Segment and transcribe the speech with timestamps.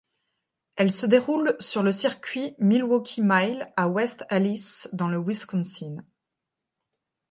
[0.77, 5.97] Elle se déroule sur le circuit Milwaukee Mile à West Allis dans le Wisconsin.